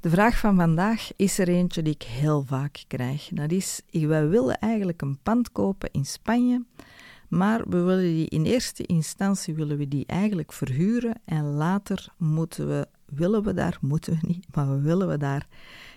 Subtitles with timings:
[0.00, 3.28] De vraag van vandaag is er eentje die ik heel vaak krijg.
[3.32, 6.64] Dat is, wij willen eigenlijk een pand kopen in Spanje,
[7.28, 12.68] maar we willen die in eerste instantie willen we die eigenlijk verhuren en later moeten
[12.68, 15.46] we, willen we daar, moeten we niet, maar we willen we daar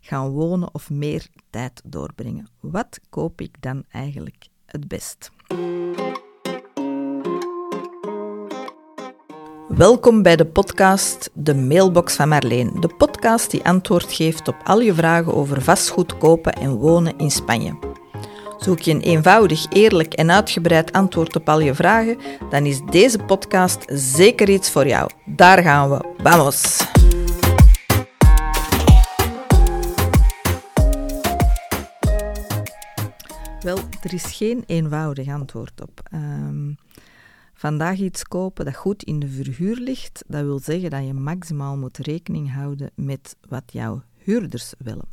[0.00, 2.48] gaan wonen of meer tijd doorbrengen.
[2.60, 5.30] Wat koop ik dan eigenlijk het best?
[9.80, 12.80] Welkom bij de podcast De Mailbox van Marleen.
[12.80, 17.30] De podcast die antwoord geeft op al je vragen over vastgoed kopen en wonen in
[17.30, 17.78] Spanje.
[18.58, 22.18] Zoek je een eenvoudig, eerlijk en uitgebreid antwoord op al je vragen,
[22.50, 25.10] dan is deze podcast zeker iets voor jou.
[25.26, 26.14] Daar gaan we.
[26.22, 26.86] Vamos!
[33.60, 36.00] Wel, er is geen eenvoudig antwoord op.
[36.14, 36.78] Um,
[37.60, 41.76] Vandaag iets kopen dat goed in de verhuur ligt, dat wil zeggen dat je maximaal
[41.76, 45.08] moet rekening houden met wat jouw huurders willen.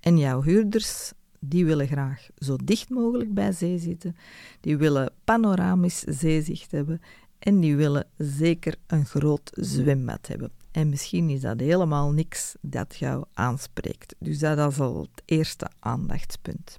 [0.00, 4.16] En jouw huurders, die willen graag zo dicht mogelijk bij zee zitten,
[4.60, 7.00] die willen panoramisch zeezicht hebben
[7.38, 10.50] en die willen zeker een groot zwembad hebben.
[10.70, 14.14] En misschien is dat helemaal niks dat jou aanspreekt.
[14.18, 16.78] Dus dat is al het eerste aandachtspunt.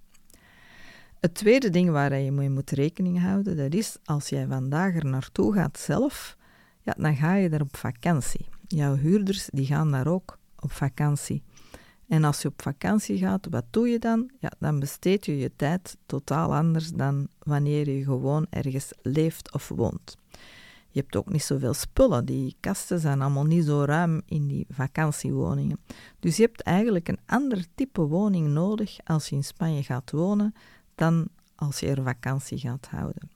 [1.21, 5.05] Het tweede ding waar je mee moet rekening houden, dat is als jij vandaag er
[5.05, 6.37] naartoe gaat zelf,
[6.81, 8.45] ja, dan ga je daar op vakantie.
[8.67, 11.43] Jouw huurders die gaan daar ook op vakantie.
[12.07, 14.31] En als je op vakantie gaat, wat doe je dan?
[14.39, 19.67] Ja, dan besteed je je tijd totaal anders dan wanneer je gewoon ergens leeft of
[19.67, 20.17] woont.
[20.89, 22.25] Je hebt ook niet zoveel spullen.
[22.25, 25.79] Die kasten zijn allemaal niet zo ruim in die vakantiewoningen.
[26.19, 30.53] Dus je hebt eigenlijk een ander type woning nodig als je in Spanje gaat wonen
[31.01, 33.29] dan als je er vakantie gaat houden.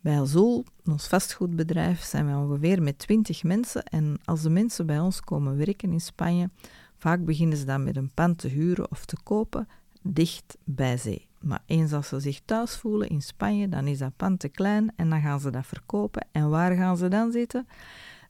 [0.00, 5.00] Bij Azul, ons vastgoedbedrijf, zijn we ongeveer met 20 mensen en als de mensen bij
[5.00, 6.50] ons komen werken in Spanje,
[6.96, 9.68] vaak beginnen ze dan met een pand te huren of te kopen
[10.02, 11.26] dicht bij zee.
[11.40, 14.92] Maar eens als ze zich thuis voelen in Spanje, dan is dat pand te klein
[14.96, 16.26] en dan gaan ze dat verkopen.
[16.32, 17.66] En waar gaan ze dan zitten?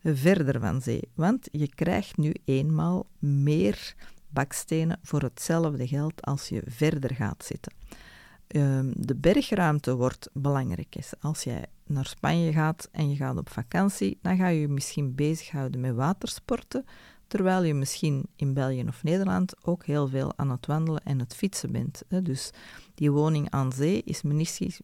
[0.03, 1.09] Verder van zee.
[1.15, 3.95] Want je krijgt nu eenmaal meer
[4.29, 7.73] bakstenen voor hetzelfde geld als je verder gaat zitten.
[8.53, 10.97] Ehm, de bergruimte wordt belangrijk.
[10.97, 11.13] Is.
[11.21, 15.15] Als jij naar Spanje gaat en je gaat op vakantie, dan ga je je misschien
[15.15, 16.85] bezighouden met watersporten,
[17.27, 21.35] terwijl je misschien in België of Nederland ook heel veel aan het wandelen en het
[21.35, 22.03] fietsen bent.
[22.23, 22.51] Dus
[22.95, 24.23] die woning aan zee is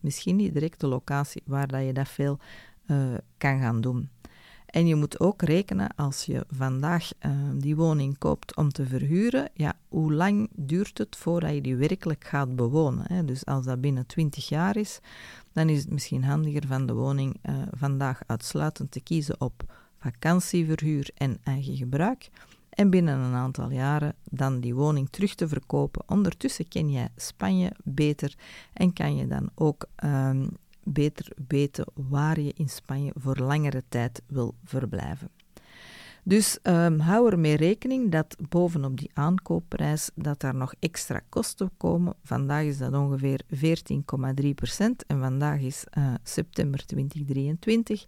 [0.01, 2.39] misschien niet direct de locatie waar dat je dat veel
[2.87, 4.09] uh, kan gaan doen.
[4.69, 9.51] En je moet ook rekenen, als je vandaag uh, die woning koopt om te verhuren,
[9.55, 13.05] ja, hoe lang duurt het voordat je die werkelijk gaat bewonen?
[13.07, 13.25] Hè?
[13.25, 15.01] Dus als dat binnen 20 jaar is,
[15.53, 19.65] dan is het misschien handiger van de woning uh, vandaag uitsluitend te kiezen op
[19.99, 22.31] vakantieverhuur en eigen gebruik.
[22.71, 26.03] En binnen een aantal jaren dan die woning terug te verkopen.
[26.07, 28.35] Ondertussen ken jij Spanje beter
[28.73, 30.49] en kan je dan ook um,
[30.93, 35.31] beter weten waar je in Spanje voor langere tijd wil verblijven.
[36.29, 42.15] Dus um, hou ermee rekening dat bovenop die aankoopprijs dat daar nog extra kosten komen.
[42.23, 48.07] Vandaag is dat ongeveer 14,3 procent en vandaag is uh, september 2023.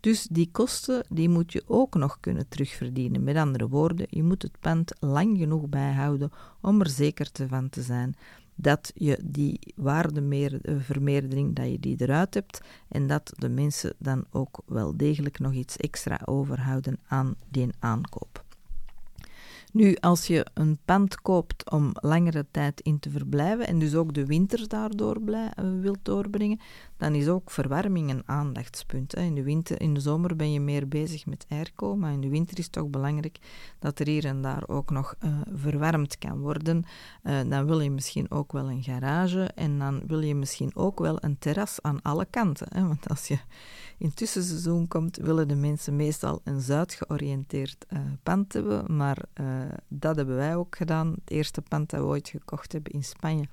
[0.00, 3.24] Dus die kosten die moet je ook nog kunnen terugverdienen.
[3.24, 7.82] Met andere woorden, je moet het pand lang genoeg bijhouden om er zeker van te
[7.82, 8.14] zijn
[8.54, 14.62] dat je die waardevermeerdering, dat je die eruit hebt en dat de mensen dan ook
[14.66, 18.41] wel degelijk nog iets extra overhouden aan die aankoop.
[19.72, 24.14] Nu, als je een pand koopt om langere tijd in te verblijven en dus ook
[24.14, 26.60] de winters daardoor blij, uh, wilt doorbrengen,
[26.96, 29.14] dan is ook verwarming een aandachtspunt.
[29.14, 32.28] In, de winter, in de zomer ben je meer bezig met airco, maar in de
[32.28, 33.38] winter is het toch belangrijk
[33.78, 36.84] dat er hier en daar ook nog uh, verwarmd kan worden.
[37.22, 40.98] Uh, dan wil je misschien ook wel een garage en dan wil je misschien ook
[40.98, 42.66] wel een terras aan alle kanten.
[42.70, 42.86] Hè.
[42.86, 43.38] Want als je
[44.02, 47.86] in tussenseizoen komt, willen de mensen meestal een zuid-georiënteerd
[48.22, 49.18] pand hebben, maar
[49.88, 51.10] dat hebben wij ook gedaan.
[51.10, 53.44] Het eerste pand dat we ooit gekocht hebben in Spanje.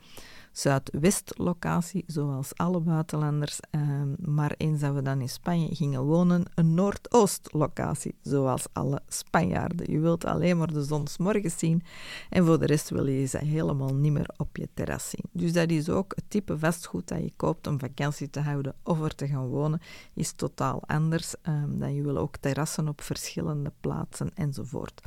[0.60, 3.60] Zuidwest-locatie, zoals alle buitenlanders.
[3.72, 9.92] Ehm, maar eens dat we dan in Spanje gingen wonen, een Noordoost-locatie, zoals alle Spanjaarden.
[9.92, 11.84] Je wilt alleen maar de zon morgens zien
[12.30, 15.26] en voor de rest wil je ze helemaal niet meer op je terras zien.
[15.32, 19.02] Dus dat is ook het type vastgoed dat je koopt om vakantie te houden of
[19.02, 19.82] er te gaan wonen,
[20.14, 21.36] is totaal anders.
[21.48, 25.02] Um, dan je wil ook terrassen op verschillende plaatsen enzovoort.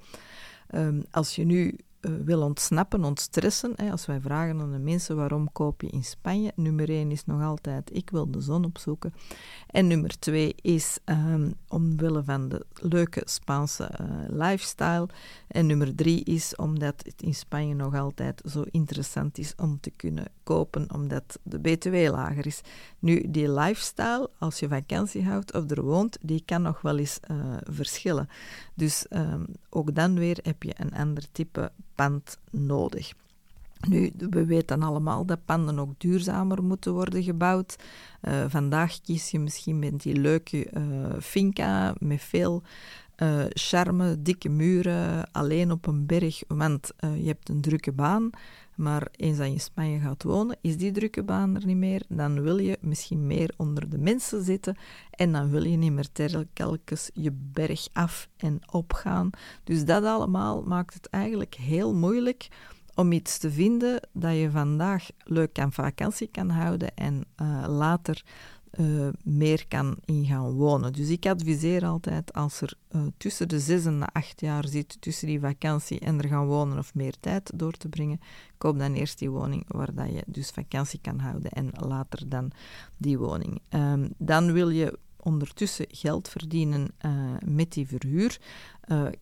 [0.75, 3.72] Um, als je nu wil ontsnappen, ontstressen.
[3.76, 7.25] Hè, als wij vragen aan de mensen waarom koop je in Spanje, nummer één is
[7.25, 9.14] nog altijd ik wil de zon opzoeken.
[9.66, 15.08] En nummer twee is um, omwille van de leuke Spaanse uh, lifestyle.
[15.49, 19.90] En nummer drie is omdat het in Spanje nog altijd zo interessant is om te
[19.90, 22.60] kunnen kopen, omdat de BTW lager is.
[22.98, 27.20] Nu, die lifestyle, als je vakantie houdt of er woont, die kan nog wel eens
[27.31, 28.28] uh, verschillen.
[28.75, 33.12] Dus um, ook dan weer heb je een ander type pand nodig.
[33.88, 37.76] Nu, we weten allemaal dat panden ook duurzamer moeten worden gebouwd.
[38.22, 40.82] Uh, vandaag kies je misschien met die leuke uh,
[41.20, 42.62] finca met veel
[43.22, 48.30] uh, charme, dikke muren, alleen op een berg, want je hebt een drukke baan.
[48.74, 52.02] Maar eens dat je in Spanje gaat wonen, is die drukke baan er niet meer.
[52.08, 54.76] Dan wil je misschien meer onder de mensen zitten
[55.10, 56.08] en dan wil je niet meer
[56.52, 59.30] telkens je berg af en opgaan.
[59.64, 62.48] Dus dat allemaal maakt het eigenlijk heel moeilijk
[62.94, 68.24] om iets te vinden dat je vandaag leuk aan vakantie kan houden en uh, later
[68.78, 70.92] uh, meer kan in gaan wonen.
[70.92, 74.96] Dus ik adviseer altijd als er uh, tussen de zes en de acht jaar zit
[75.00, 78.20] tussen die vakantie en er gaan wonen of meer tijd door te brengen,
[78.58, 82.50] koop dan eerst die woning waar dat je dus vakantie kan houden en later dan
[82.96, 83.60] die woning.
[83.70, 87.12] Um, dan wil je ondertussen geld verdienen uh,
[87.44, 88.40] met die verhuur.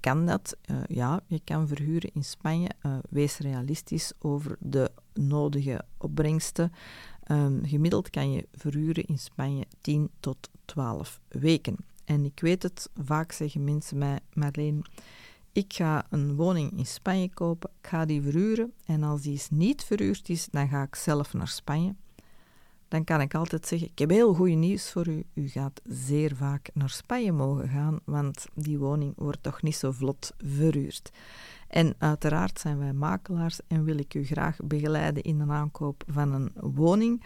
[0.00, 0.56] Kan dat?
[0.86, 2.68] Ja, je kan verhuren in Spanje.
[3.10, 6.72] wees realistisch over de nodige opbrengsten.
[7.30, 11.76] Um, gemiddeld kan je verhuren in Spanje 10 tot 12 weken.
[12.04, 14.84] En ik weet het, vaak zeggen mensen mij, Marleen,
[15.52, 19.84] ik ga een woning in Spanje kopen, ik ga die verhuren en als die niet
[19.84, 21.94] verhuurd is, dan ga ik zelf naar Spanje.
[22.88, 25.24] Dan kan ik altijd zeggen, ik heb heel goed nieuws voor u.
[25.34, 29.92] U gaat zeer vaak naar Spanje mogen gaan, want die woning wordt toch niet zo
[29.92, 31.10] vlot verhuurd.
[31.70, 36.32] En uiteraard zijn wij makelaars en wil ik u graag begeleiden in de aankoop van
[36.32, 37.24] een woning,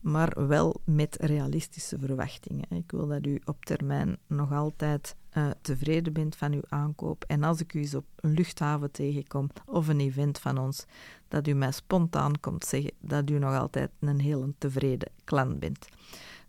[0.00, 2.70] maar wel met realistische verwachtingen.
[2.70, 7.24] Ik wil dat u op termijn nog altijd uh, tevreden bent van uw aankoop.
[7.26, 10.86] En als ik u eens op een luchthaven tegenkom of een event van ons,
[11.28, 15.88] dat u mij spontaan komt zeggen dat u nog altijd een heel tevreden klant bent.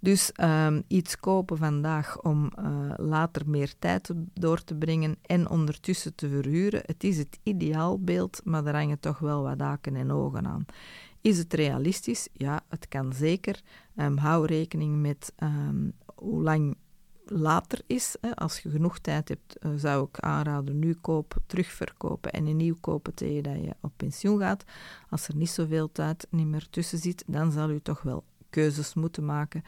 [0.05, 6.15] Dus um, iets kopen vandaag om uh, later meer tijd door te brengen en ondertussen
[6.15, 10.47] te verhuren, het is het ideaalbeeld, maar daar hangen toch wel wat daken en ogen
[10.47, 10.65] aan.
[11.21, 12.27] Is het realistisch?
[12.33, 13.61] Ja, het kan zeker.
[13.95, 16.77] Um, hou rekening met um, hoe lang
[17.25, 18.15] later is.
[18.21, 18.35] Hè.
[18.35, 22.77] Als je genoeg tijd hebt, uh, zou ik aanraden nu kopen, terugverkopen en een nieuw
[22.81, 24.63] kopen tegen dat je op pensioen gaat.
[25.09, 28.23] Als er niet zoveel tijd niet meer tussen zit, dan zal u toch wel
[28.55, 29.63] keuzes moeten maken.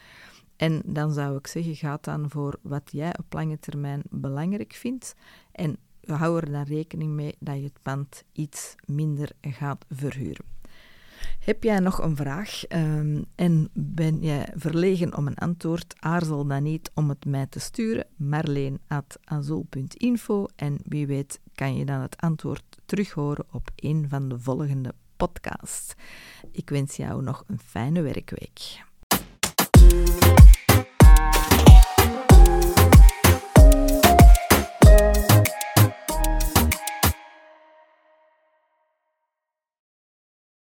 [0.56, 5.16] En dan zou ik zeggen, ga dan voor wat jij op lange termijn belangrijk vindt.
[5.52, 10.46] En hou er dan rekening mee dat je het pand iets minder gaat verhuren.
[11.40, 15.96] Heb jij nog een vraag um, en ben jij verlegen om een antwoord?
[16.00, 22.00] Aarzel dan niet om het mij te sturen, marleen.azul.info en wie weet kan je dan
[22.00, 25.94] het antwoord terughoren op een van de volgende podcasts.
[26.58, 28.86] Ik wens jou nog een fijne werkweek.